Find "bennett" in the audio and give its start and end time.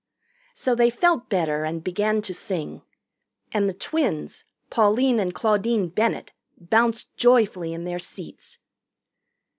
5.89-6.31